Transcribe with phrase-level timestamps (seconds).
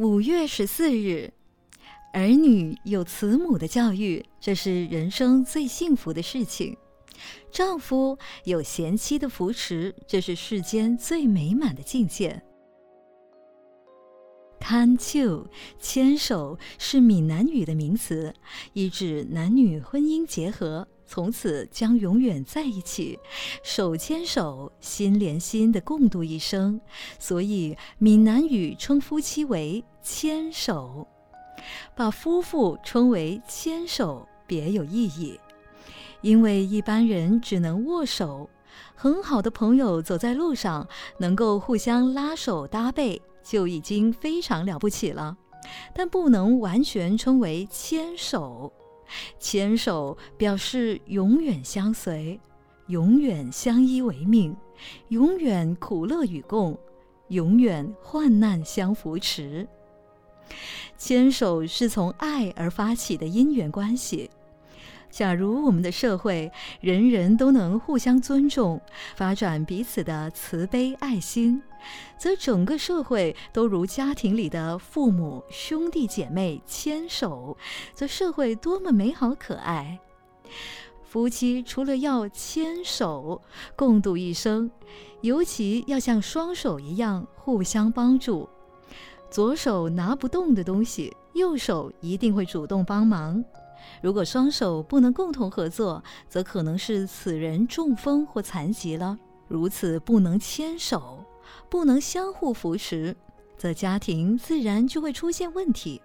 [0.00, 1.30] 五月十四日，
[2.14, 6.74] 儿女有慈母的教育，这是人生最幸福的事情；
[7.52, 12.42] 丈夫有贤妻的扶持，这是世间最美满的境界。
[14.58, 15.46] 牵手，
[15.78, 18.32] 牵手是闽南语的名词，
[18.72, 23.18] 意指男女婚姻结合，从此将永远在一起，
[23.62, 26.80] 手牵手，心连心的共度一生。
[27.18, 31.06] 所以闽南语称夫妻为牵手，
[31.94, 35.38] 把夫妇称为牵手别有意义，
[36.20, 38.48] 因为一般人只能握手，
[38.94, 40.86] 很好的朋友走在路上
[41.18, 43.20] 能够互相拉手搭背。
[43.42, 45.34] 就已经非常了不起了，
[45.94, 48.70] 但不能完全称为牵手。
[49.38, 52.38] 牵手表示永远相随，
[52.88, 54.54] 永远相依为命，
[55.08, 56.78] 永远苦乐与共，
[57.28, 59.66] 永远患难相扶持。
[60.96, 64.30] 牵手是从爱而发起的因缘关系。
[65.10, 68.80] 假如我们的社会人人都能互相尊重，
[69.16, 71.60] 发展彼此的慈悲爱心，
[72.16, 77.56] 则整个社会都如家庭里的父母兄弟姐妹牵手，
[77.92, 79.98] 则社会多么美好可爱。
[81.02, 83.42] 夫妻除了要牵手
[83.74, 84.70] 共度一生，
[85.22, 88.48] 尤其要像双手一样互相帮助。
[89.30, 93.42] 左手拿不动的东西，右手一定会主动帮忙。
[94.02, 99.16] 如果双手不能共同合作，则可能是此人中风或残疾了。
[99.46, 101.24] 如此不能牵手，
[101.68, 103.16] 不能相互扶持，
[103.56, 106.00] 则家庭自然就会出现问题。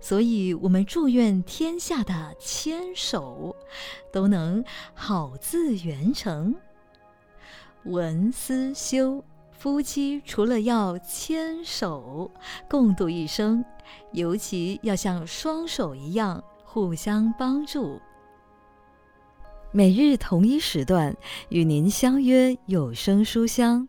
[0.00, 3.54] 所以，我们祝愿天下的牵手
[4.12, 6.54] 都能好自圆成。
[7.84, 9.22] 文思修，
[9.58, 12.30] 夫妻除了要牵手
[12.68, 13.64] 共度一生，
[14.12, 16.42] 尤其要像双手一样。
[16.68, 17.98] 互相帮助，
[19.72, 21.16] 每日同一时段
[21.48, 23.88] 与您相约有声书香。